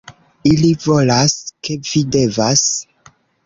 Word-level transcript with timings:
-Ili 0.51 0.71
volas 0.85 1.37
ke 1.69 1.77
vi 1.91 2.05
devas- 2.19 2.67